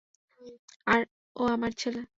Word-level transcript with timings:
আর 0.87 1.01
ও 1.35 1.43
আমার 1.47 1.71
ছেলে। 1.73 2.01